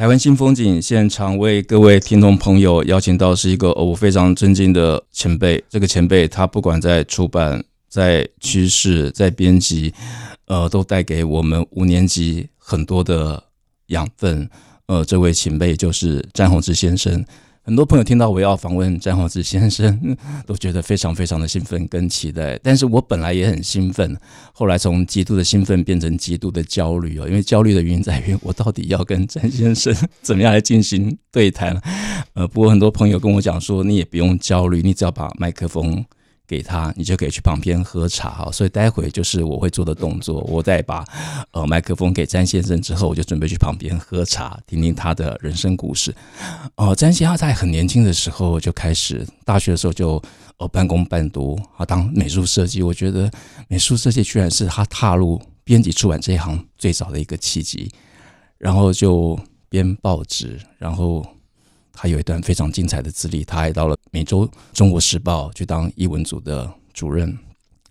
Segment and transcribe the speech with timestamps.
[0.00, 5.62] 台湾新风景现场为各位听众朋友邀请到是一个我非常尊敬的前辈。
[5.68, 9.92] 这个前辈他不管在出版、在趋势、在编辑，
[10.46, 13.42] 呃，都带给我们五年级很多的
[13.88, 14.48] 养分。
[14.86, 17.22] 呃，这位前辈就是詹宏志先生。
[17.62, 22.58] 很多朋友听到我要访问詹宏志先生， 都觉得非常非常的兴奋跟期待。
[22.62, 24.16] 但是我本来也很兴奋，
[24.52, 31.80] 后来从极度的兴奋变成极度的焦虑哦，因为焦虑的原因在于我到底要跟詹先生 怎么样来进行对谈。
[32.32, 36.04] 呃，不过很多朋友跟我讲说，你也不用焦虑，你只要把麦克风。
[36.50, 38.50] 给他，你就可以去旁边喝茶哈。
[38.50, 40.40] 所以待会就是我会做的动作。
[40.48, 41.04] 我再把
[41.52, 46.12] 呃麦克风给詹先生之后，我就准备去旁边喝茶，听听他的人生故事。
[46.74, 50.20] 哦、詹先生在很年轻的时候就开始，大学的时候就
[50.56, 52.82] 呃半工半读啊，当美术设计。
[52.82, 53.30] 我觉得
[53.68, 57.88] 美术设计居然是他踏入编辑出版这一行最早的一个契机。
[58.58, 61.24] 然后就编报纸，然后。
[62.02, 67.38] 他有一段非常精彩的资历，他还到了每周《中国时报》去当艺文组的主任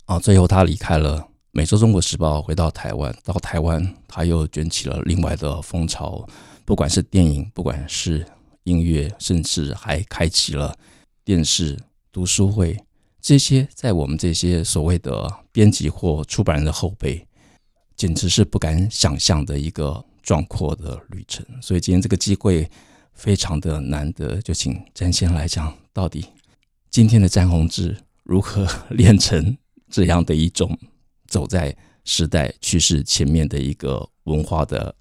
[0.06, 0.18] 啊。
[0.18, 3.16] 最后他离开了每周《中国时报》，回到台湾。
[3.24, 6.28] 到台湾，他又卷起了另外的风潮，
[6.66, 8.26] 不管是电影，不管是
[8.64, 10.76] 音乐，甚至还开启了
[11.24, 11.78] 电视
[12.12, 12.76] 读书会。
[13.22, 17.24] 这些在我们这些所谓的编辑或出版人的后辈，
[17.96, 21.46] 简直是不敢想象的一个壮阔的旅程。
[21.62, 22.68] 所以今天这个机会。
[23.19, 26.25] 非常的难得，就请詹先来讲，到底
[26.90, 29.57] 今天的詹宏志如何练成
[29.90, 30.80] 这样的一种
[31.28, 31.75] 走在
[32.06, 34.96] 时代趋势前面的一个文化的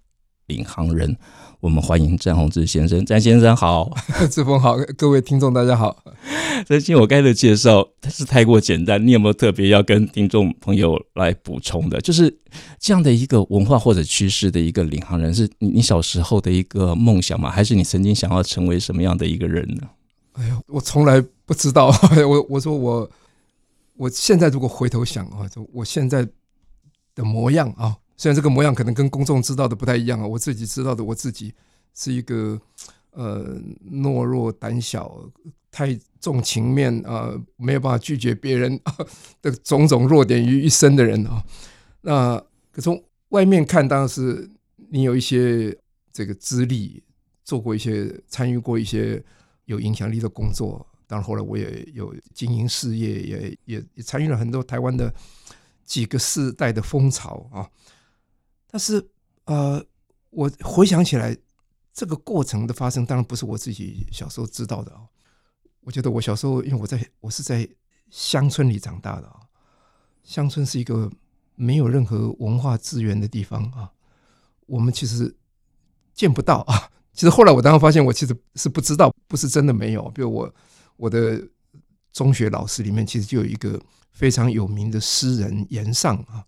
[0.48, 1.16] 领航人？
[1.60, 3.90] 我们欢迎詹宏志先生，詹先生好，
[4.30, 6.04] 志峰好，各位听众大家好。
[6.66, 12.00] 最近，我刚才的介绍是太过简单，你有没有特别要跟听众朋友来补充的？
[12.00, 12.32] 就是
[12.78, 17.50] 这样的一个文化或者趋势的一个领航人，是你你小时候的一个梦想吗？
[17.50, 19.82] 还是你曾经想要成为什么样的一个人呢？
[20.34, 21.92] 哎呦，我从来不知道。
[22.24, 23.10] 我我说我
[23.96, 26.24] 我现在如果回头想啊，就我现在
[27.16, 27.96] 的模样啊。
[28.18, 31.54] 虽然这个模样可能跟公众知道的不太一样啊，我自己知道的，我自己
[31.94, 32.60] 是一个
[33.12, 33.56] 呃
[33.90, 35.24] 懦弱、胆小、
[35.70, 38.78] 太重情面啊、没有办法拒绝别人
[39.40, 41.44] 的种种弱点于一身的人啊。
[42.00, 44.50] 那可从外面看，当然是
[44.90, 45.76] 你有一些
[46.12, 47.00] 这个资历，
[47.44, 49.22] 做过一些、参与过一些
[49.66, 50.84] 有影响力的工作。
[51.06, 55.14] 当然后来我也有经营事业，也也也参与了很多台湾的
[55.84, 57.68] 几个世代的风潮啊。
[58.70, 59.08] 但是，
[59.44, 59.82] 呃，
[60.30, 61.36] 我回想起来，
[61.94, 65.00] 这个过程的发生，当然不是我自己小时候知道的啊。
[65.80, 67.66] 我觉得我小时候，因为我在我是在
[68.10, 69.40] 乡村里长大的啊，
[70.22, 71.10] 乡村是一个
[71.54, 73.90] 没有任何文化资源的地方啊，
[74.66, 75.34] 我们其实
[76.12, 76.90] 见不到啊。
[77.14, 80.08] 其实后来我当然发现，我其实是不知道，不是真的没有。
[80.10, 80.54] 比如我
[80.96, 81.42] 我的
[82.12, 83.80] 中学老师里面，其实就有一个
[84.12, 86.44] 非常有名的诗人严尚啊。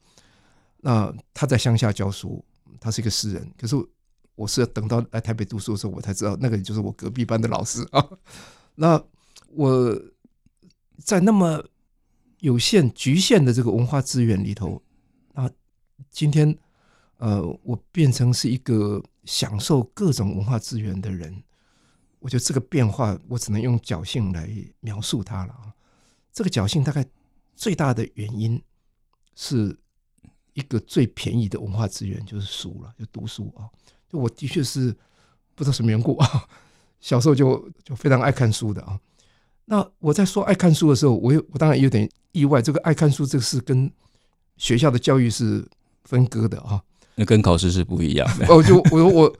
[0.82, 2.42] 那他在乡下教书，
[2.80, 3.52] 他是一个诗人。
[3.58, 3.76] 可是
[4.34, 8.08] 我是等到来台北读书的时候，我才知道那个就是我隔壁班的老师啊。
[8.76, 9.04] 那
[9.48, 10.02] 我
[10.96, 11.62] 在那么
[12.38, 14.82] 有限、局限的这个文化资源里头，
[15.34, 15.50] 那
[16.10, 16.56] 今天
[17.18, 21.42] 呃，我变成是一个享受各种文化资源的人。
[22.20, 25.74] 我觉得这个变化，我只能用侥幸来描述它了啊。
[26.32, 27.04] 这个侥幸大概
[27.54, 28.62] 最大的原因
[29.34, 29.78] 是。
[30.54, 33.68] 一个最便宜的文化资源就是书了，就读书啊！
[34.08, 34.94] 就我的确是
[35.54, 36.48] 不知道什么缘故啊，
[37.00, 38.98] 小时候就就非常爱看书的啊。
[39.66, 43.90] 那我在说爱看书的时候，我有我当然有点意外，这个爱看书这个是跟
[44.56, 45.64] 学校的教育是
[46.04, 46.82] 分割的啊。
[47.14, 48.46] 那跟考试是不一样的。
[48.48, 49.36] 哦，就我我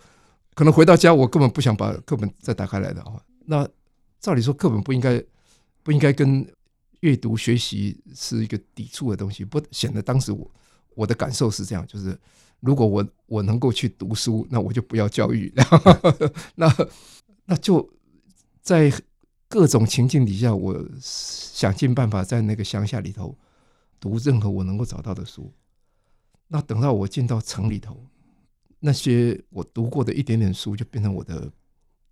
[0.54, 3.20] 可能回到家，我根本不想把课本再打开来的啊。
[3.46, 3.68] 那
[4.20, 5.20] 照理说，课本不应该
[5.82, 6.46] 不应该跟
[7.00, 10.48] 阅读学习是一个抵触的东西，不显得当时我。
[11.00, 12.18] 我的感受是这样，就是
[12.60, 15.50] 如果我我能够去读书，那我就不要教育，
[16.56, 16.70] 那
[17.46, 17.88] 那就
[18.60, 18.92] 在
[19.48, 23.34] 各种情境底下，我想尽办法在那个乡下里头
[23.98, 25.50] 读任何我能够找到的书。
[26.48, 28.04] 那等到我进到城里头，
[28.80, 31.50] 那些我读过的一点点书就变成我的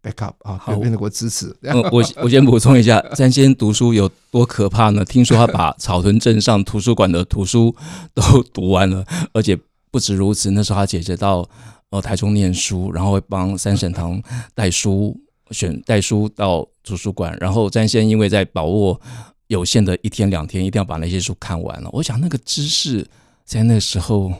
[0.02, 1.54] backup 啊，好变得我支持。
[1.62, 5.04] 嗯、我我先补充一下， 詹先读书有多可怕呢？
[5.04, 7.74] 听说他把草屯镇上图书馆的图书
[8.14, 9.58] 都读完了，而且
[9.90, 11.48] 不止如此，那时候他姐姐到
[11.90, 14.22] 呃台中念书，然后会帮三省堂
[14.54, 15.18] 带书，
[15.50, 19.00] 选带书到图书馆，然后詹先因为在把握
[19.48, 21.88] 有限的一天两天，一定要把那些书看完了。
[21.92, 23.06] 我想那个知识
[23.44, 24.32] 在那时候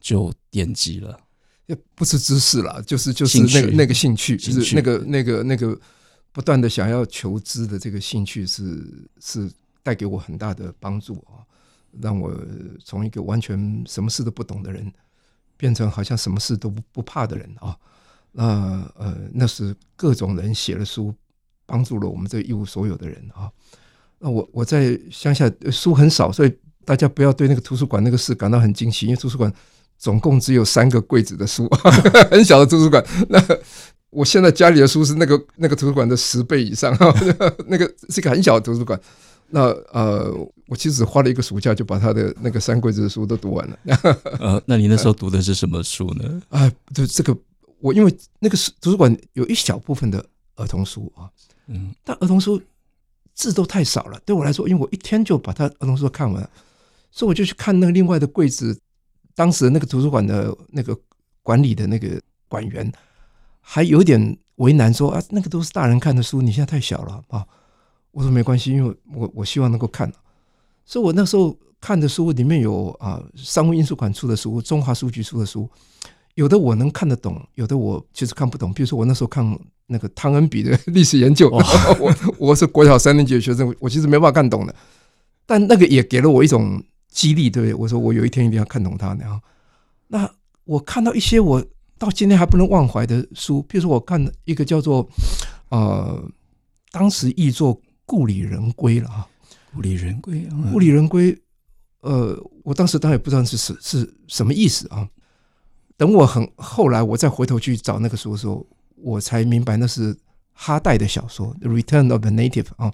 [0.00, 1.18] 就奠基了。
[1.68, 5.78] 也不是知识啦，就是就是那个那个兴趣，就是那个那个那个
[6.32, 8.82] 不断的想要求知的这个兴趣是
[9.20, 9.50] 是
[9.82, 11.44] 带给我很大的帮助啊，
[12.00, 12.34] 让我
[12.82, 14.90] 从一个完全什么事都不懂的人，
[15.58, 17.76] 变成好像什么事都不不怕的人啊。
[18.32, 21.14] 那呃，那是各种人写了书，
[21.66, 23.52] 帮助了我们这一无所有的人啊。
[24.18, 29.52] 那我我在乡下书很少，所以大家不要对那个图书馆那个事感到很惊奇，因为图书馆。
[29.98, 31.68] 总共只有三个柜子的书，
[32.30, 33.04] 很小的图书馆。
[33.28, 33.42] 那
[34.10, 36.96] 我现在家里的书是那个那个图书馆的十倍以上，
[37.66, 38.98] 那个是一个很小的图书馆。
[39.50, 39.62] 那
[39.92, 40.30] 呃，
[40.66, 43.78] 我其实只花了一个暑假就把他的那个三柜子的书都读完了。
[44.38, 46.42] 呃，那你那时候读的是什么书呢？
[46.50, 47.36] 啊，就这个
[47.80, 50.24] 我因为那个图书馆有一小部分的
[50.56, 51.28] 儿童书啊，
[51.66, 52.60] 嗯，但儿童书
[53.34, 56.50] 字都太少了，对我来说，因为我一天就把他儿童书都看完了，
[57.10, 58.78] 所以我就去看那个另外的柜子。
[59.38, 60.98] 当时那个图书馆的那个
[61.44, 62.92] 管理的那个馆员
[63.60, 67.46] 还有点为难，说啊，那个都是大人看的书，你现在太小了啊。
[68.10, 70.12] 我说没关系，因为我我希望能够看。
[70.84, 75.70] 所以我那时候看的书里面有啊，商务印书馆出的书，中华书局出的书，
[76.34, 78.72] 有的我能看得懂，有的我其实看不懂。
[78.74, 79.56] 比如说我那时候看
[79.86, 81.48] 那个汤恩比的历史研究，
[82.00, 84.74] 我我是国小三年级的学生，我其实没办法看懂的。
[85.46, 86.82] 但那个也给了我一种。
[87.10, 87.74] 激励，对不对？
[87.74, 89.14] 我说我有一天一定要看懂它。
[89.14, 89.40] 然后，
[90.06, 90.30] 那
[90.64, 91.64] 我看到一些我
[91.98, 95.08] 到今天还不能忘怀的书，比如说我看一个叫做
[95.70, 96.22] 呃，
[96.92, 99.26] 当时译作《故里人归》了啊，
[99.74, 101.32] 《故里人归》啊，《故里人归》
[102.00, 105.08] 呃，我当时当然也不知道是是是什么意思啊。
[105.96, 108.64] 等我很后来我再回头去找那个书的时候，
[108.94, 110.16] 我才明白那是
[110.52, 112.92] 哈代的小说《The Return of the Native》啊。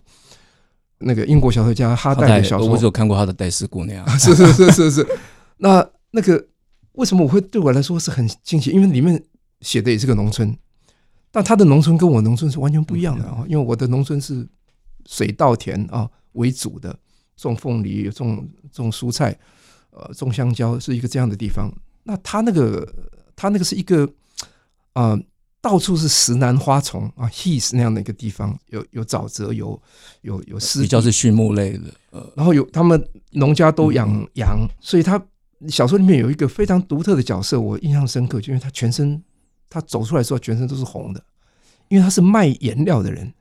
[1.05, 4.05] 那个英国小说家哈代的小说，我只有看过他的《戴斯姑娘》。
[4.19, 5.06] 是是是是是。
[5.59, 6.47] 那那个
[6.93, 8.71] 为什么我会对我来说是很惊喜？
[8.71, 9.23] 因为里面
[9.61, 10.56] 写的也是个农村，
[11.31, 13.45] 但他的农村跟我农村是完全不一样的啊。
[13.49, 14.47] 因为我的农村是
[15.06, 16.97] 水稻田啊为主的，
[17.37, 19.39] 种凤梨、种种蔬菜，
[19.91, 21.73] 呃，种香蕉，是一个这样的地方。
[22.03, 22.87] 那他那个
[23.37, 24.05] 他那个是一个
[24.95, 25.11] 啊。
[25.11, 25.21] 呃
[25.64, 29.81] 到处是石楠花丛啊，heath 那样的一个地方，有有沼泽，有
[30.20, 31.84] 有有湿，比较是畜牧类的。
[32.11, 35.19] 呃，然后有他们农家都养羊，所以他
[35.69, 39.22] 小说里面有一个非常独特的角色，我印象深刻，就因为他全身
[39.70, 41.25] 他走出来的时候全身都是红的，
[41.88, 43.32] 因为他是卖颜料的人，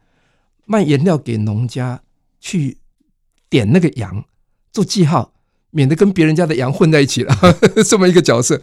[0.64, 2.02] 卖颜料给农家
[2.40, 2.78] 去
[3.50, 4.24] 点那个羊
[4.72, 5.34] 做记号，
[5.72, 7.36] 免得跟别人家的羊混在一起了，
[7.86, 8.62] 这么一个角色，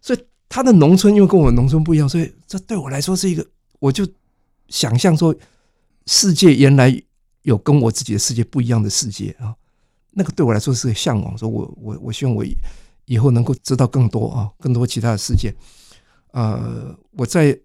[0.00, 0.20] 所以。
[0.50, 3.46] 他的农村因为跟我农村不一样，所以这对我来说是一个，
[3.78, 4.04] 我就
[4.68, 5.32] 想象说，
[6.06, 7.00] 世界原来
[7.42, 9.54] 有跟我自己的世界不一样的世界啊，
[10.10, 11.38] 那个对我来说是个向往。
[11.38, 12.44] 说我我我希望我
[13.04, 15.54] 以后能够知道更多啊，更多其他的世界。
[16.32, 17.56] 呃，我在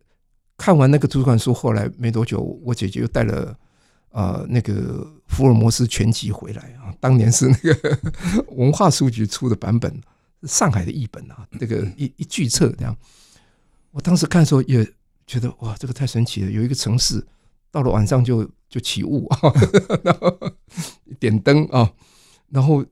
[0.56, 3.58] 看完那个图书馆书，后来没多久，我姐姐又带了
[4.12, 8.00] 呃那个福尔摩斯全集回来啊，当年是那个
[8.56, 10.00] 文化书局出的版本。
[10.46, 12.96] 上海的译本啊，这个一一巨册这样，
[13.92, 14.86] 我当时看的时候也
[15.26, 16.52] 觉得哇，这个太神奇了。
[16.52, 17.26] 有一个城市
[17.72, 19.40] 到了晚上就就起雾啊，
[20.04, 20.38] 然后
[21.20, 21.92] 点灯啊，
[22.50, 22.86] 然后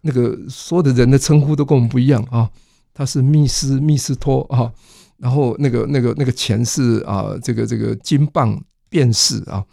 [0.00, 2.50] 那个所有的人的称呼都跟我们不一样啊。
[2.94, 4.72] 他是密斯密斯托啊，
[5.18, 9.64] 然后那个那个那个钱是啊，这个这个金棒便士啊，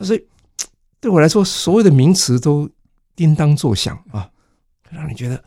[0.00, 0.26] 所以
[1.00, 2.70] 对我来说，所有的名词都
[3.14, 4.30] 叮当作响啊，
[4.90, 5.42] 让你觉得。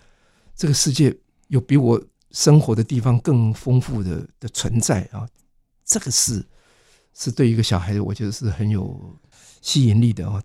[0.60, 1.16] 这个世界
[1.48, 1.98] 有比我
[2.32, 5.25] 生活的地方更丰富的的存在啊！
[5.86, 6.46] 这个是
[7.13, 9.18] 是对一个小孩子，我觉得是很有
[9.62, 10.44] 吸引力的啊，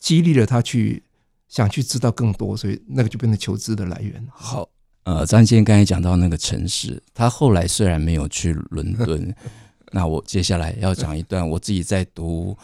[0.00, 1.04] 激励了他去
[1.46, 4.26] 想去知道更多，所以那个就变成求知的来源。
[4.32, 4.68] 好，
[5.04, 9.32] 呃，张先刚才讲到那个城市，他后来虽然没有去伦敦，
[9.92, 12.58] 那我接下来要讲一段我自己在读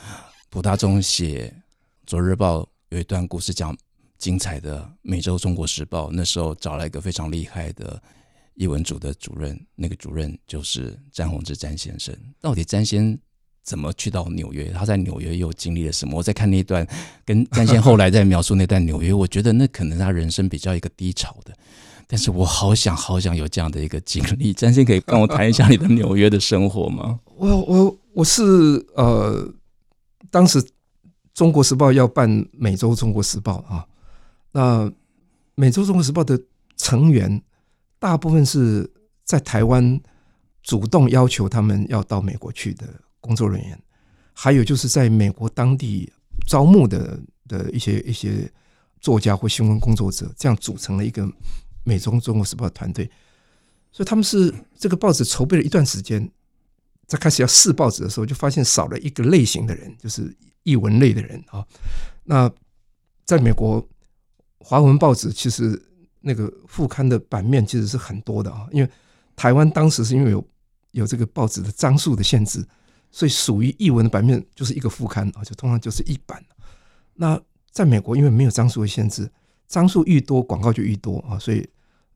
[0.51, 1.55] 普大中写
[2.05, 3.79] 《昨日报》有一段故事讲。
[4.19, 8.03] 精彩的《每周中国时报》那时候找了一个非常厉害的
[8.55, 12.15] 译文组的主任，那个主任就是詹宏志詹先生。
[12.41, 13.17] 到底詹先
[13.63, 14.71] 怎么去到纽约？
[14.73, 16.17] 他在纽约又经历了什么？
[16.17, 16.87] 我在看那段
[17.25, 21.55] 跟詹先后来在描述那段纽约，我觉得那可能他人生比较一个低潮的，
[22.09, 24.53] 但是我好想好想有这样的一个经历。
[24.53, 27.21] 詹先可以跟我谈一下你的纽约的生活吗？
[27.37, 28.43] 我我我是
[28.97, 29.49] 呃，
[30.31, 30.61] 当时
[31.35, 33.87] 《中国时报》要办每周《中国时报》啊，
[34.59, 34.93] 那
[35.55, 36.41] 美洲《中国时报》的
[36.77, 37.41] 成员
[38.01, 38.91] 大部分是
[39.25, 40.01] 在台湾
[40.65, 42.85] 主动要求他们要到美国去的
[43.21, 43.81] 工作人员，
[44.33, 46.13] 还有就是在美国当地
[46.45, 48.51] 招募的的一些一些
[49.01, 51.31] 作家或新闻工作者，这样组成了一个。
[51.85, 53.11] 美中中国时报团队，
[53.91, 56.31] 所以他们是这个报纸筹备了一段时间，
[57.07, 61.65] 在开始要试报纸的时候，就发现少了一个类型的人，就是译文类的人啊。
[62.25, 62.53] 那
[63.25, 63.89] 在美国，
[64.61, 65.81] 华文报纸其实
[66.21, 68.91] 那个副刊的版面其实是很多的啊，因为
[69.37, 70.47] 台湾当时是因为有
[70.93, 72.67] 有这个报纸的张数的限制，
[73.11, 76.45] 所以属于译文的版面就是一个副刊啊，就通常就是一版。
[77.15, 79.31] 那在美国，因为没有张数的限制，
[79.67, 81.69] 张数愈多，广告就愈多啊，所以。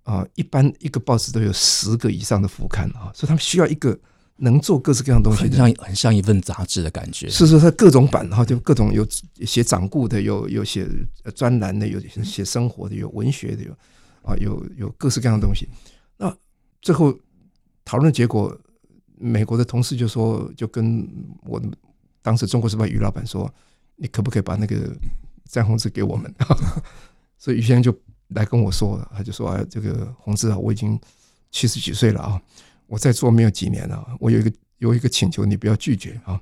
[0.04, 3.96] 啊，一般一个报纸都有十个以上的副刊啊，所以他们需要一个
[4.42, 7.28] 能做各式各样东西像很像一份杂志的感觉。
[7.30, 9.06] 是是，它各种版哈，就各种有
[9.46, 10.86] 写掌故的，有有写
[11.34, 13.72] 专栏的，有写生活的，有文学的，有
[14.22, 15.68] 啊有有各式各样的东西。
[16.16, 16.36] 那
[16.80, 17.16] 最后
[17.84, 18.56] 讨论的结果，
[19.16, 21.08] 美国的同事就说，就跟
[21.44, 21.62] 我
[22.20, 23.52] 当时《中国时报》于老板说，
[23.96, 24.94] 你可不可以把那个
[25.48, 26.34] 詹宏志给我们？
[27.38, 27.96] 所以于先生就。
[28.34, 30.98] 来跟我说，他就说：“啊，这个宏志啊，我已经
[31.50, 32.40] 七十几岁了啊，
[32.92, 36.38] 我在做没有几年了，我有一个有一个请求，你不要拒绝啊。”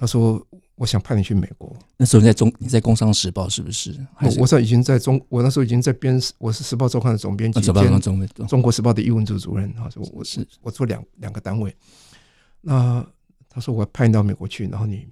[0.00, 0.42] 他说
[0.76, 3.94] ：“我想派你去美国。”那时候你在中你在《工商时报》是不是？
[4.22, 8.00] 我我说已经在中，我那时候已经在编，我是《时报周刊》的总编辑，兼
[8.48, 9.90] 中国时报的艺文组主任啊。
[9.96, 11.76] 我我是我做两两个单位。
[12.62, 13.06] 那
[13.50, 15.06] 他说：“我派你到美国去，然后你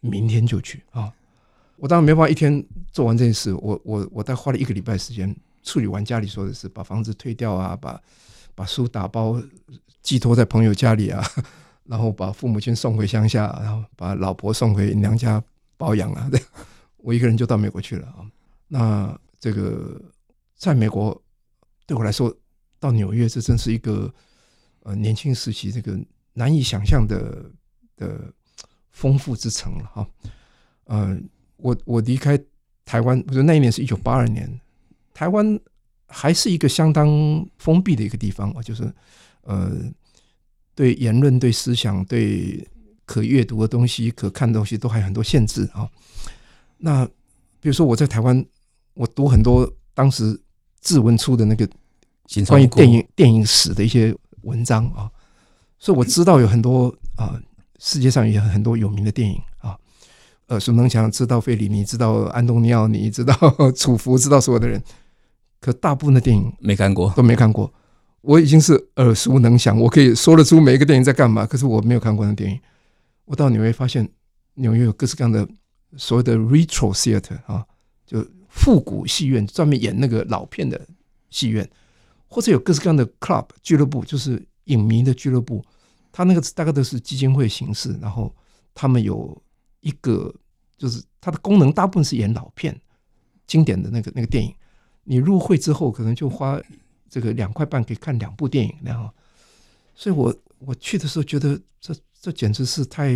[0.00, 1.12] 明天就去啊。”
[1.76, 8.00] 我当然没办法一天做完这件事，我我我大概花了一个礼拜时间处理完家里所有的事，把房子退掉啊，把
[8.54, 9.40] 把书打包
[10.02, 11.22] 寄托在朋友家里啊，
[11.84, 15.42] 然后把父母亲送回乡下，然后把老婆送回娘家
[15.76, 16.30] 保养啊，
[16.98, 18.26] 我一个人就到美国去了啊。
[18.68, 20.00] 那这个
[20.56, 21.20] 在美国
[21.86, 22.34] 对我来说，
[22.78, 24.12] 到纽约这真是一个
[24.82, 25.98] 呃年轻时期这个
[26.32, 27.50] 难以想象的
[27.96, 28.32] 的
[28.90, 30.08] 丰富之城了哈，
[30.86, 32.38] 嗯、我我离开
[32.84, 34.60] 台湾，不是那一年是一九八二年，
[35.12, 35.58] 台湾
[36.12, 37.08] 还是一个相当
[37.56, 38.92] 封闭的一个地方啊，就是
[39.44, 39.72] 呃，
[40.74, 42.68] 对言论、对思想、对
[43.06, 45.88] 可阅读的东西、可看的东西都还有很多限制啊。
[46.76, 47.06] 那
[47.60, 48.44] 比如说我在台湾，
[48.94, 50.38] 我读很多当时
[50.80, 51.66] 志文出的那个
[52.46, 55.10] 关于电影电影史的一些文章啊，
[55.78, 57.40] 所以我知道有很多啊，
[57.78, 59.76] 世界上也有很多有名的电影啊。
[60.48, 63.34] 耳熟能详，知道费里尼，知道安东尼奥尼，知道
[63.74, 64.82] 楚浮，知道所有的人，
[65.62, 67.72] 可大部分的电影没看过，都没看过。
[68.20, 72.60] 我已经是耳熟能详，我可以说得出每一个电影在干嘛，可是我没有看过的电影。
[73.24, 74.06] 我到纽约发现，
[74.54, 75.48] 纽约有各式各样的
[75.96, 77.64] 所谓的 retro theater 啊，
[78.04, 80.78] 就复古戏院，专门演那个老片的
[81.30, 81.66] 戏院，
[82.26, 85.64] 或者有各式各样的 club 俱乐部，就是影迷的俱乐部。
[86.10, 88.34] 他那个大概都是基金会形式，然后
[88.74, 89.40] 他们有
[89.80, 90.34] 一个。
[90.78, 92.76] 就是它的功能大部分是演老片，
[93.46, 94.52] 经典的那个那个电影。
[95.04, 96.60] 你入会之后，可能就花
[97.08, 99.10] 这个两块半可以看两部电影，然后，
[99.94, 103.12] 所以我我去的时候觉得这这简直是太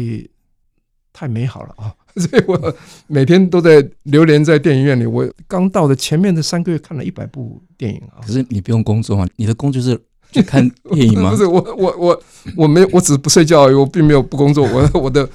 [1.12, 1.94] 太美好了啊！
[2.16, 2.74] 所以我
[3.06, 5.06] 每天都在流连在电影院里。
[5.06, 8.20] 我刚到的前面的三个月看了一百部电影啊！
[8.20, 10.00] 可是你不用工作啊，你的工作是
[10.32, 11.30] 去看电影吗？
[11.34, 12.22] 不是我我我
[12.56, 14.66] 我没有，我只是不睡觉而已，我并没有不工作。
[14.66, 15.28] 我我的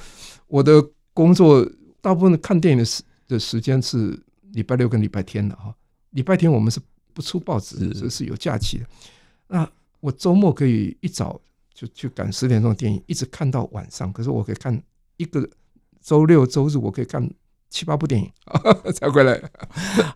[0.48, 1.66] 我的工作。
[2.02, 4.20] 大部分的看电影的时的时间是
[4.54, 5.72] 礼拜六跟礼拜天的哈，
[6.12, 6.80] 礼拜天我们是
[7.12, 8.84] 不出报纸，是，是有假期的。
[9.48, 9.68] 那
[10.00, 11.38] 我周末可以一早
[11.74, 14.12] 就去赶十点钟的电影，一直看到晚上。
[14.12, 14.82] 可是我可以看
[15.16, 15.48] 一个
[16.00, 17.30] 周六周日，我可以看
[17.70, 18.30] 七八部电影
[18.94, 19.40] 才回来。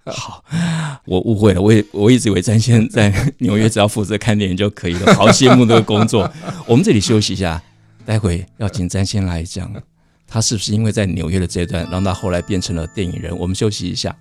[0.05, 0.45] 好，
[1.07, 6.31] 我误会了，我也我一直以为詹先在纽约只要负责看电影就可以了，好羡慕这个工作。
[6.67, 7.63] 我们这里休息一下，
[8.05, 9.73] 待会要请詹先来讲。
[10.27, 13.37] 他是不是因为在纽约的这一段，让他后来变成了电影人？
[13.39, 14.15] 我们休息一下。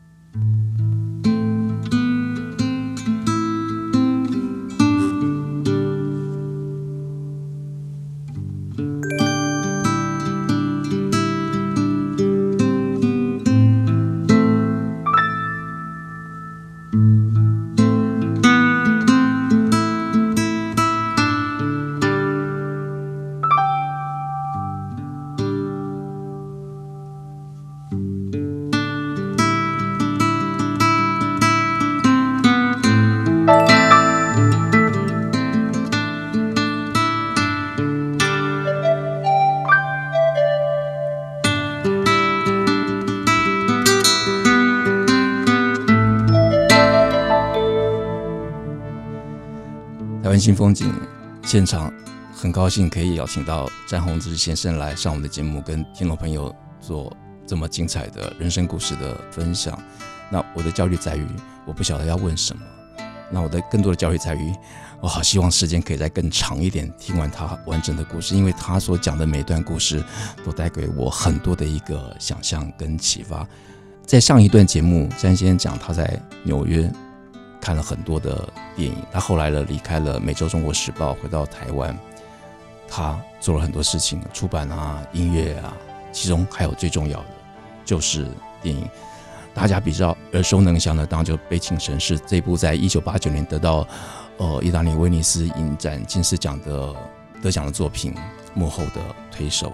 [50.45, 50.93] 新风景
[51.41, 51.91] 现场，
[52.31, 57.11] 很高兴可以邀请到詹宏志先生来上我们的节目，跟听众朋友做
[57.47, 59.75] 这么精彩的人生故事的分享。
[60.29, 61.25] 那我的焦虑在于，
[61.65, 62.61] 我不晓得要问什么。
[63.31, 64.53] 那我的更多的焦虑在于，
[65.01, 70.03] 我好希望时间可以再更长一点，听完他完整的故事，因为他所讲的每段故事
[70.45, 73.43] 都带给我很多的一个想象跟启发。
[74.05, 76.87] 在上一段节目，詹先生讲他在纽约
[77.65, 81.97] 看了很多的电影，他后来呢离开了《每周中国时报》，回到台湾，
[82.87, 85.73] 他做了很多事情，出版啊、音乐啊，
[86.11, 87.25] 其中还有最重要的
[87.83, 88.27] 就是
[88.61, 88.87] 电影。
[89.51, 93.87] 大家比较耳熟能详的，当然就《悲情城市》这部，在一九八九年得到
[94.37, 96.93] 呃意大利威尼斯影展金狮奖的
[97.41, 98.13] 得奖的作品，
[98.53, 99.73] 幕后的推手，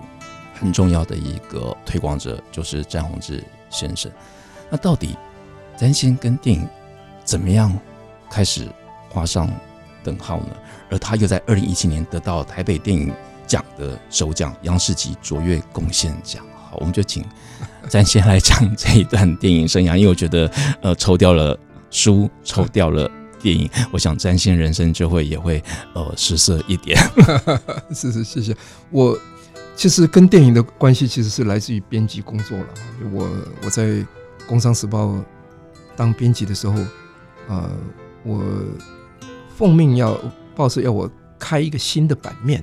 [0.57, 3.43] 很重要的一个推广者就是詹宏志。
[3.69, 4.09] 先生，
[4.69, 5.17] 那到底
[5.75, 6.65] 詹先跟电影
[7.23, 7.71] 怎么样
[8.29, 8.67] 开始
[9.09, 9.49] 画上
[10.03, 10.47] 等号呢？
[10.89, 13.11] 而他又在二零一七年得到台北电影
[13.47, 16.43] 奖的首奖——央视级卓越贡献奖。
[16.69, 17.23] 好，我们就请
[17.87, 20.51] 詹先来讲这一段电影生涯，因为我觉得，
[20.81, 21.57] 呃，抽掉了
[21.89, 23.09] 书，抽掉了
[23.41, 25.63] 电影，我想詹先人生就会也会
[25.93, 26.97] 呃失色一点。
[27.93, 28.55] 是是，谢谢
[28.89, 29.17] 我。
[29.73, 32.65] 其实跟电影的关系其实是来自于编辑工作了。
[33.13, 33.27] 我
[33.63, 33.83] 我在
[34.45, 35.05] 《工商时报》
[35.95, 36.75] 当编辑的时候，
[37.47, 37.69] 呃，
[38.23, 38.43] 我
[39.55, 40.17] 奉命要
[40.55, 42.61] 报社要我开一个新的版面。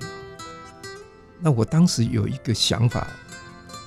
[1.40, 3.06] 那我当时有一个想法，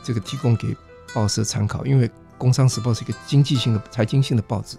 [0.04, 0.76] 这个提供给
[1.14, 2.08] 报社参考，因为
[2.38, 4.78] 《工商时报》是一个经济性的、财经性的报纸，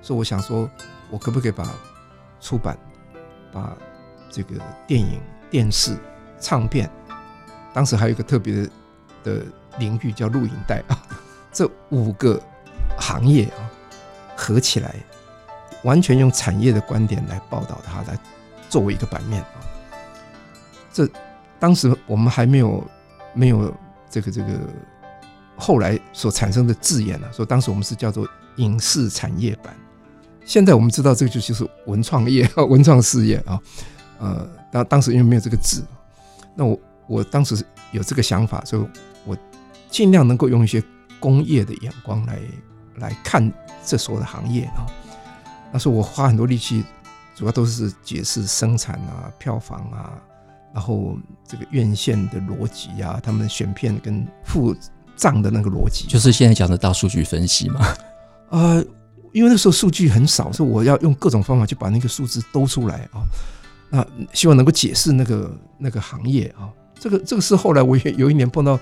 [0.00, 0.70] 所以我想说，
[1.10, 1.68] 我可不可以把
[2.40, 2.78] 出版、
[3.52, 3.76] 把
[4.30, 4.54] 这个
[4.86, 5.96] 电影、电视、
[6.38, 6.88] 唱片。
[7.74, 8.70] 当时还有一个特别的
[9.24, 9.42] 的
[9.78, 11.02] 领域叫录影带啊，
[11.52, 12.40] 这五个
[12.98, 13.70] 行业啊
[14.36, 14.94] 合起来，
[15.82, 18.18] 完全用产业的观点来报道它，来
[18.68, 19.60] 作为一个版面啊。
[20.92, 21.08] 这
[21.58, 22.84] 当时我们还没有
[23.34, 23.74] 没有
[24.10, 24.60] 这个这个
[25.56, 29.74] 后来所产生的字眼呢，说当时我们是叫做影视产业版。
[30.44, 33.60] 现在我们知道这个就就是文创业、文创事业啊。
[34.18, 35.84] 呃，当当时因为没有这个字，
[36.54, 36.78] 那我。
[37.08, 38.86] 我当时有这个想法，所以
[39.26, 39.36] 我
[39.90, 40.82] 尽量能够用一些
[41.18, 42.38] 工业的眼光来
[42.96, 43.52] 来看
[43.84, 44.86] 这所有的行业啊。
[45.72, 46.84] 那时候我花很多力气，
[47.34, 50.20] 主要都是解释生产啊、票房啊，
[50.74, 51.16] 然后
[51.48, 54.76] 这个院线的逻辑啊，他们选片跟付
[55.16, 57.80] 账的那个逻辑，就是现在讲的大数据分析嘛。
[58.50, 58.84] 呃，
[59.32, 63.24] 因为那时候数据很少，所以我要用各种方法去把那个数字兜出来啊。
[63.88, 66.68] 那希望能够解释那个那个行业啊。
[66.98, 68.78] 这个这个是后来我也有一年碰到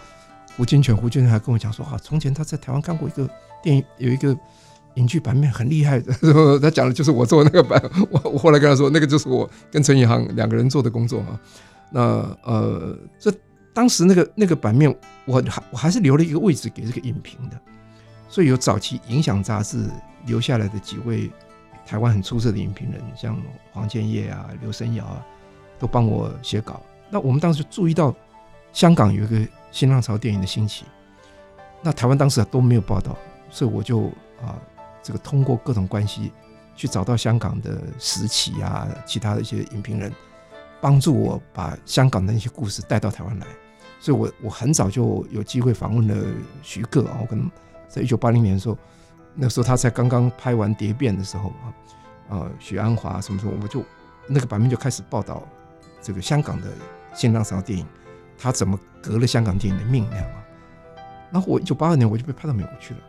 [0.57, 3.29] 胡金銓，胡金銓还跟我讲说啊，从前他在台湾看过一个
[3.62, 4.37] 电影，有一个
[4.94, 6.12] 影剧版面很厉害的，
[6.61, 7.83] 他讲的就是我做的那个版。
[8.11, 11.40] 我 我后来跟他说，那个就是我跟陈以航两个人做的工作啊。
[11.90, 12.00] 那
[12.44, 13.33] 呃，这
[13.72, 17.61] 当时那个那个版面，我还我还是留了一个位置给这个影评的，
[18.29, 19.88] 所以有早期影响杂志
[20.26, 21.31] 留下来的几位
[21.87, 23.40] 台湾很出色的影评人，像
[23.72, 25.24] 黄建业啊、刘森尧啊，
[25.79, 26.81] 都帮我写稿。
[27.11, 28.14] 那我们当时注意到，
[28.72, 29.40] 香港有一个
[29.72, 30.85] 新浪潮电影的兴起，
[31.83, 33.16] 那台湾当时都没有报道，
[33.50, 34.07] 所以我就
[34.40, 34.55] 啊，
[35.02, 36.32] 这个通过各种关系
[36.74, 40.12] 去找到香港的时期啊，其他的一些影评人，
[40.80, 43.46] 帮助我把香港的那些故事带到台湾来。
[44.00, 46.26] 所以我我很早就有机会访问了
[46.62, 47.50] 徐克啊，我跟
[47.88, 48.78] 在一九八零年的时候，
[49.34, 51.72] 那时候他才刚刚拍完《蝶变》的时候啊，
[52.30, 53.84] 呃，许鞍华什么时候，我就
[54.26, 55.42] 那个版面就开始报道
[56.02, 56.68] 这个香港的。
[57.12, 57.84] 新浪潮电影，
[58.38, 60.44] 他怎么革了香港电影的命量啊？
[61.32, 63.00] 然后我一九八二年我就被派到美国去了。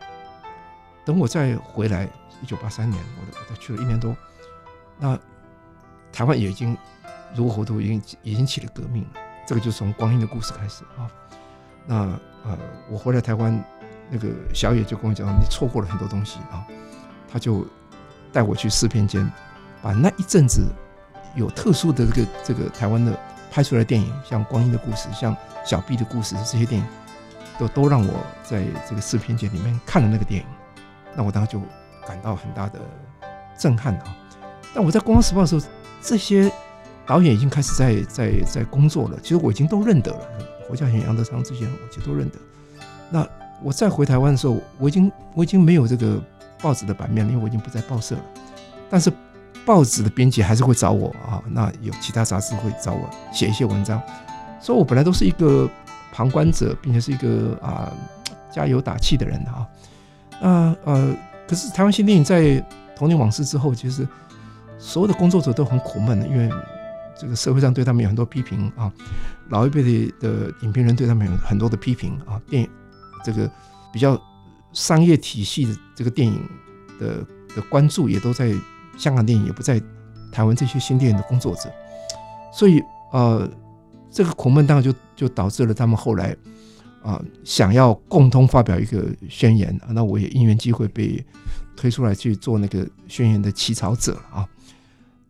[1.04, 2.08] 等我再回来，
[2.42, 4.16] 一九八三年，我我去了一年多。
[4.98, 5.18] 那
[6.12, 6.76] 台湾也已经
[7.34, 9.20] 如火如荼，已经已经起了革命了。
[9.46, 11.10] 这个就是从光阴的故事开始啊。
[11.86, 11.96] 那
[12.44, 12.58] 呃，
[12.90, 13.64] 我回来台湾，
[14.10, 16.66] 那个小野就跟我讲，你错过了很多东西啊。
[17.30, 17.66] 他就
[18.32, 19.30] 带我去试片间，
[19.82, 20.66] 把那一阵子
[21.34, 23.18] 有特殊的这个这个台湾的。
[23.54, 26.86] 拍出来的电影，像《光阴的故事》、像《小 B 的故事》这些电影，
[27.58, 30.46] 都都让我在这个试片间里面看了那个电影，
[31.16, 31.60] 那我当时就
[32.06, 32.78] 感到很大的
[33.58, 34.16] 震撼啊！
[34.74, 36.50] 但我在《工商时报》的时候，这些
[37.06, 40.28] 导演已经开始在在在工作了，其实我已经都认得了，
[40.68, 42.36] 侯孝贤、杨德昌这些人，我其实都认得。
[43.10, 43.26] 那
[43.62, 46.20] 我再回台湾的时候，我已经我已经没有这个
[46.60, 48.22] 报纸的版面了，因为我已经不在报社了，
[48.90, 49.12] 但是。
[49.64, 54.02] 报纸的编辑还是会找我啊，那有其他杂志会找我写一些文章，
[54.60, 55.70] 所以我本来都是一个
[56.12, 57.92] 旁观者，并且是一个啊
[58.50, 59.64] 加油打气的人啊。
[60.42, 62.42] 那呃，可是台湾新电影在
[62.96, 64.06] 《童年往事》之后，其实
[64.76, 66.50] 所有的工作者都很苦闷的，因为
[67.16, 68.92] 这个社会上对他们有很多批评啊，
[69.50, 72.68] 老一辈的的影评人对他们有很多的批评啊，电影
[73.24, 73.48] 这个
[73.92, 74.20] 比较
[74.72, 76.42] 商业体系的这个电影
[76.98, 77.24] 的
[77.54, 78.52] 的关注也都在
[78.98, 79.80] 香港电影，也不在
[80.32, 81.70] 台湾这些新电影的工作者，
[82.52, 83.48] 所以呃，
[84.10, 86.36] 这个苦闷当然就就导致了他们后来
[87.02, 91.24] 啊、想要共同发表一个宣言，那我也因缘机会被
[91.76, 94.48] 推出来去做那个宣言的起草者啊。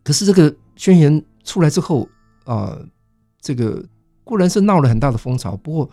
[0.03, 2.07] 可是这个宣言出来之后
[2.45, 2.77] 啊、
[3.41, 3.83] 这个
[4.23, 5.89] 固然是闹了很大的风潮，不过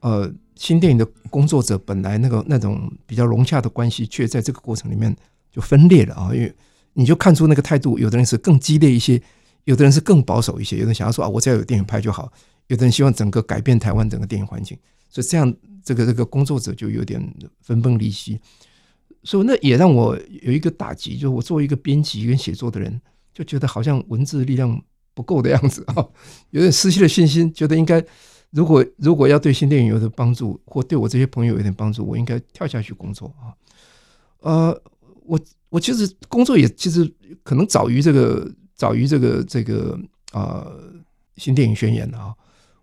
[0.00, 5.14] 呃，新电影的工作者本来那个那种比较融洽的关系，却在这个过程里面
[5.52, 6.30] 就分裂了啊。
[6.34, 6.52] 因为
[6.94, 9.20] 你就看出那个态度，有的人是更激烈一些，
[9.64, 12.32] 有的人是更保守一些，有人想要说啊，我只要有电影拍就好，
[12.70, 14.78] 有的人希望整个改变台湾整个电影环境，
[15.08, 15.52] 所以这样
[15.84, 17.20] 这个这个工作者就有点
[17.60, 18.40] 分崩离析。
[19.24, 23.00] 所以那也让我有一个打击，就是我作为一个编辑跟写作的人。
[23.32, 24.82] 就觉得好像文字力量
[25.14, 26.04] 不够的样子啊，
[26.50, 27.50] 有点失去了信心。
[27.54, 28.04] 觉得应该，
[28.50, 33.54] 如果如果要对新电影有点帮助，或对我这些朋友有点帮助，我应该跳下去工作啊。
[34.40, 34.82] 呃，
[35.24, 37.10] 我我其实工作也其实
[37.44, 39.98] 可能早于这个早于这个这个
[40.32, 40.66] 啊、
[41.36, 42.34] 新电影宣言啊。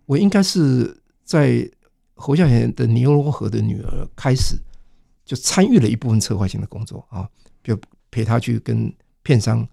[0.08, 1.70] 我应该是在
[2.15, 4.58] 侯孝贤的《尼罗河的女儿》开始
[5.24, 7.30] 就参与了一部分策划性的工作啊，
[7.63, 8.91] 就陪他去跟
[9.22, 9.67] 片商。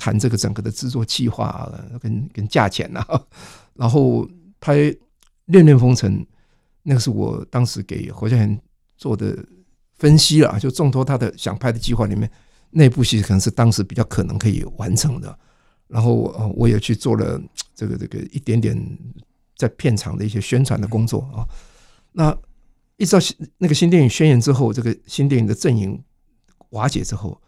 [0.00, 1.68] 谈这个整个的制作计划，
[2.00, 3.04] 跟跟价钱啊，
[3.74, 4.24] 然后
[4.60, 4.76] 拍
[5.46, 6.20] 《恋恋风尘》，
[6.84, 8.56] 那个是我当时给侯孝贤
[8.96, 9.36] 做的
[9.94, 12.30] 分析了，就众多他的想拍的计划里面，
[12.70, 15.36] 那部戏可能是当时比较可能可以完成的。
[15.88, 17.42] 然后呃，我也去做了
[17.74, 18.76] 这个这个一点点
[19.58, 21.44] 在片场的一些宣传的工作啊。
[22.12, 22.34] 那
[22.96, 23.18] 一直到
[23.58, 26.02] 那个新电影宣言之后，这个新电影的阵营
[26.70, 27.38] 瓦解之后。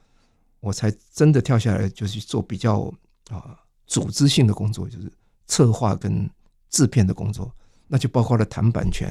[0.63, 2.93] 我才真的跳下来，就是做比较
[3.31, 5.11] 啊组织性的工作，就是
[5.47, 6.29] 策划跟
[6.69, 7.51] 制片的工作，
[7.89, 9.11] 那就包括了谈版权，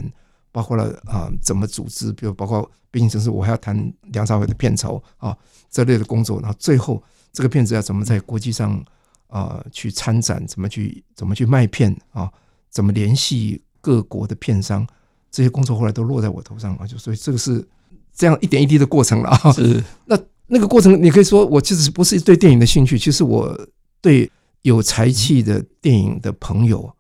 [0.51, 5.35] 包括了啊怎么组织，比如包括《边境城市》，我还要谈梁朝伟的片酬啊
[5.71, 7.01] 这类的工作，然后最后
[7.33, 8.79] 这个片子要怎么在国际上
[9.25, 12.31] 啊去参展，怎么去怎么去卖片啊，
[12.69, 14.87] 怎么联系各国的片商，
[15.31, 17.67] 这些工作后来都落在我头上啊，就所以这个是
[18.15, 20.19] 这样一点一滴的过程了啊，是 那。
[20.51, 23.55] 那个过程，你可以说我其实不是对电影的兴趣，其实我
[24.01, 24.27] 对
[24.63, 26.91] 有才气的电影的朋友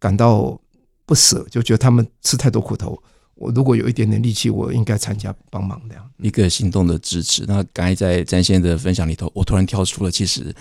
[0.00, 0.60] 感到
[1.06, 3.00] 不舍，就觉得他们吃太多苦头。
[3.36, 7.44] 我如果有一点点力气，我应该参加帮忙这样一个行动的支持。
[7.46, 10.52] 那刚才在詹先生的分享里头，我突然跳出了，其实《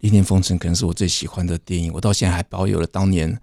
[0.00, 3.34] 一念风尘》可能是我最喜欢的电影，我到现在还保有了当年。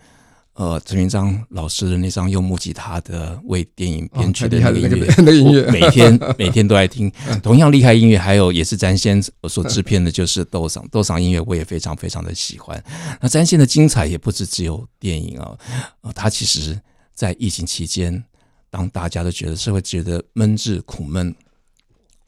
[0.55, 7.11] 呃，陈云章老师的那张用木吉他的为电影编曲的那个音乐，那个音乐， 每天每天都在听。
[7.43, 12.81] 同样厉害音乐，还有也是詹先所制片的，就是斗赏斗赏音乐，我也非常非常的喜欢。
[13.19, 15.57] 那詹先的精彩也不止只有电影啊，
[15.99, 16.79] 呃，他其实
[17.13, 18.23] 在疫情期间，
[18.69, 21.35] 当大家都觉得社会觉得闷滞苦闷，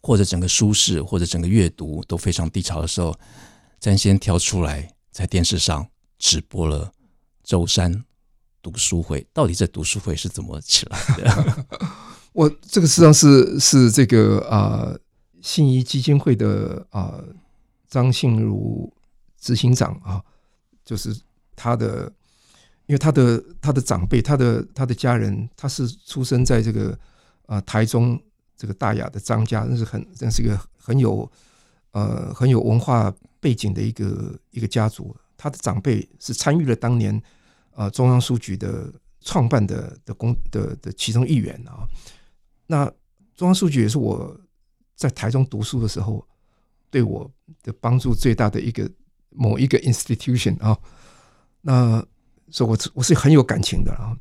[0.02, 3.18] 或者整个舒适，或者整个阅读都非常低潮的时候，
[3.80, 5.88] 詹先挑出来在电视上
[6.20, 6.92] 直播了
[7.42, 8.04] 周三。
[8.62, 11.66] 读书会到底这读书会是怎么起来的？
[12.34, 14.94] 我这个实际上是是这个啊
[15.42, 17.24] 信谊基金会的啊
[17.88, 18.92] 张信如
[19.40, 20.22] 执行长啊，
[20.84, 21.18] 就是
[21.56, 22.12] 他的，
[22.86, 26.98] 因为他的他的长辈，他的他的家人，他是出生在这个
[27.46, 28.22] 啊台中
[28.56, 31.32] 这个大雅的张家，那是很那是一个很有
[31.92, 35.16] 呃很有文化背景的一个一个家族。
[35.38, 37.22] 他的长辈是参与了当年。
[37.78, 41.88] 啊，中央书局的创办的的工的的其中一员啊，
[42.66, 42.86] 那
[43.36, 44.36] 中央书局也是我
[44.96, 46.28] 在台中读书的时候
[46.90, 47.30] 对我
[47.62, 48.90] 的帮助最大的一个
[49.30, 50.76] 某一个 institution 啊，
[51.62, 52.04] 那
[52.50, 54.18] 所以我我是很有感情的啊。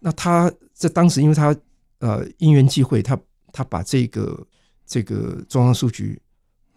[0.00, 1.56] 那他在当时，因为他
[2.00, 3.16] 呃因缘际会，他
[3.52, 4.44] 他把这个
[4.84, 6.20] 这个中央书局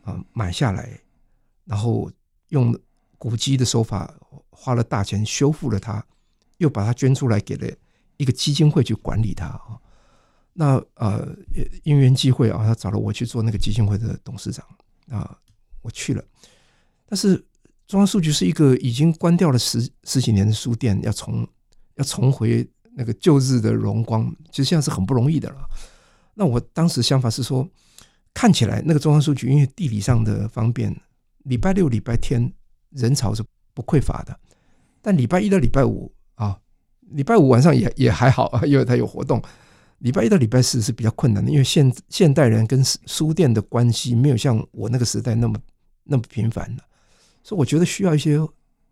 [0.04, 1.00] 啊买下来，
[1.66, 2.12] 然后
[2.50, 2.78] 用
[3.18, 4.14] 古籍的手法
[4.52, 6.06] 花了大钱修复了它。
[6.60, 7.68] 又把它捐出来给了
[8.16, 9.80] 一个基金会去管理它啊，
[10.54, 11.28] 那呃
[11.84, 14.66] 因缘际会啊，他找了我去做那个基金会的董事长
[15.10, 15.38] 啊，
[15.82, 16.24] 我去了。
[17.06, 17.38] 但是
[17.88, 21.48] 中央书局是一个已经关掉了十十几年的书店，要重
[21.96, 25.68] 要重回那个旧日的荣光，其实现在是很不容易的了。
[26.36, 27.68] 那我当时想法是说，
[28.34, 30.94] 看起来那个中央书局因为地理上的方便，
[31.44, 32.52] 礼拜六、礼拜天
[32.90, 33.42] 人潮是
[33.74, 34.38] 不匮乏的，
[35.02, 36.12] 但礼拜一到礼拜五。
[37.12, 39.42] 礼拜五晚上也也还好， 因为他有活动。
[40.00, 45.60] 礼拜一到礼拜四是比较困难的，因为现现代人跟书店的关系没有像我那个时代那么
[46.06, 46.84] 那么频繁了，
[47.44, 48.40] 所以我觉得需要一些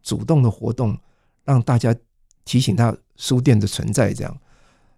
[0.04, 0.98] 主动的活动
[1.46, 1.96] 让大家
[2.44, 4.38] 提醒他书店的存在，这样。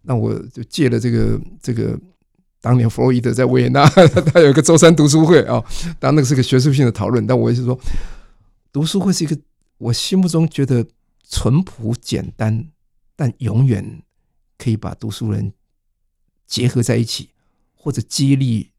[0.01, 1.95] 那我就借了这个这个
[2.59, 3.85] 当年弗洛伊德在维也纳，
[4.33, 5.63] 他有一个周三读书会啊，
[5.99, 7.79] 当然那个是个学术性的讨论，但我也是说，
[8.71, 9.37] 读书会是一个
[9.77, 10.83] 我心目中觉得
[11.29, 12.65] 淳朴简单，
[13.19, 14.01] 但永远
[14.57, 15.51] 可以把读书人
[16.47, 17.29] 结合在一起，
[17.75, 18.71] 或者激励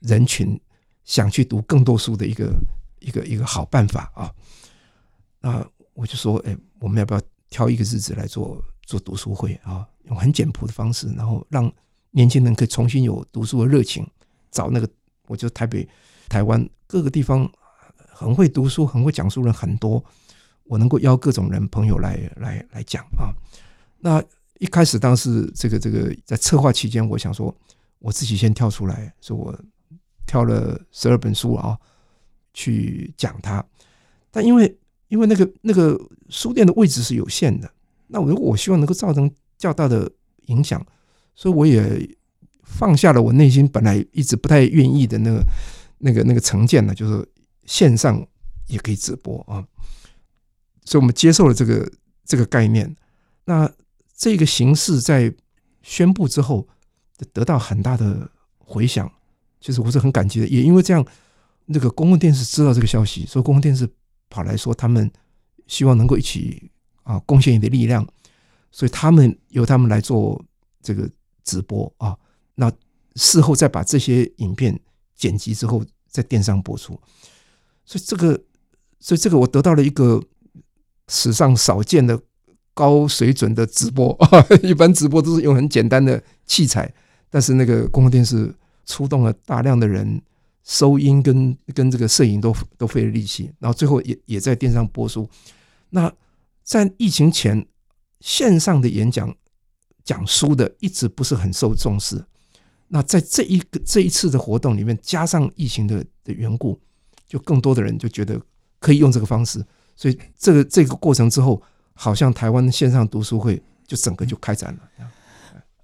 [0.00, 0.60] 人群
[1.04, 2.52] 想去读更多书的一个
[2.98, 4.34] 一个一个好办法啊。
[5.38, 9.86] 那我就说，哎，我们要不要挑一个日子来做做读书会啊？
[10.06, 11.72] 用很简朴的方式，然后让
[12.10, 14.04] 年轻人可以重新有读书的热情。
[14.50, 14.90] 找那个，
[15.28, 15.88] 我觉得台北、
[16.28, 17.48] 台湾各个地方
[18.08, 20.04] 很会读书、很会讲书人很多，
[20.64, 23.30] 我能够邀各种人朋友来来来讲啊。
[24.04, 24.22] 那
[24.58, 27.56] 一开始当时这个这个在策划期间，我想说
[27.98, 29.58] 我自己先跳出来，说我
[30.26, 31.74] 挑了十二本书啊
[32.52, 33.64] 去讲它。
[34.30, 37.72] 但因为因为那个那个书店的位置是有限的，
[38.08, 39.30] 那我我希望能够造成。
[39.56, 40.10] 较大的
[40.46, 40.84] 影响，
[41.34, 42.16] 所以我也
[42.64, 45.44] 放下了我内心本来一直不太愿意的那个、
[45.98, 47.26] 那个、那个成见呢，就是
[47.64, 48.22] 线上
[48.66, 49.64] 也可以直播啊。
[50.84, 51.90] 所以我们接受了这个
[52.26, 52.94] 这个概念。
[53.44, 53.70] 那
[54.16, 55.34] 这个形式在
[55.82, 56.66] 宣布之后，
[57.32, 59.10] 得到很大的回响，
[59.60, 60.48] 其实我是很感激的。
[60.48, 61.04] 也因为这样，
[61.66, 63.88] 那个公共电视知道这个消息，所以公共电视
[64.30, 65.10] 跑来说，他们
[65.66, 66.70] 希望能够一起
[67.02, 68.06] 啊贡献一点力量。
[68.70, 70.44] 所以他们由他们来做
[70.82, 71.08] 这个
[71.44, 72.16] 直播啊，
[72.56, 72.72] 那
[73.14, 74.78] 事后再把这些影片
[75.14, 77.00] 剪辑之后，在电商播出。
[77.84, 78.42] 所以这个，
[78.98, 80.20] 所以这个我得到了一个
[81.06, 82.20] 史上少见的
[82.74, 84.44] 高水准的直播啊！
[84.62, 86.92] 一般直播都是用很简单的器材，
[87.30, 90.20] 但是那个公共电视出动了大量的人，
[90.64, 95.26] 收音跟跟这个摄影都都费了力气，然后最后也也在电商播出。
[95.90, 96.12] 那
[96.62, 97.66] 在疫情前。
[98.20, 99.36] 线上的演讲
[100.02, 102.24] 讲书的一直不是很受重视，
[102.88, 106.80] 那在这一个这一次的活动里面，加上疫情的的缘故，
[107.28, 108.40] 就更多的人就觉得
[108.78, 109.62] 可以用这个方式，
[109.94, 111.60] 所以这个这个过程之后，
[111.94, 114.80] 好像台湾线上读书会就整个就开展了。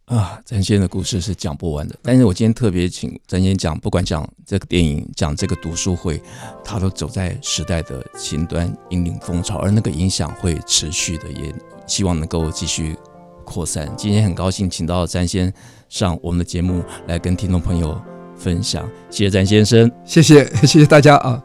[0.06, 6.20] 啊，詹先生的故事是讲不完的，但是我今天特别请詹先生讲，不管讲这个电影，讲这个读书会，
[6.64, 11.54] 他都走在时代的前端，引领风潮，而那个影响会持续的，也
[11.86, 12.96] 希望能够继续
[13.44, 13.88] 扩散。
[13.96, 15.52] 今天很高兴请到詹先
[15.88, 17.96] 上我们的节目来跟听众朋友
[18.36, 21.40] 分享，谢谢詹先生，谢谢谢谢大家啊。